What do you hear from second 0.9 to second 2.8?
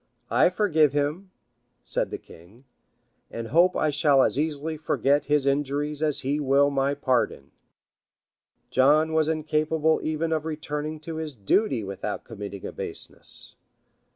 him," said the king,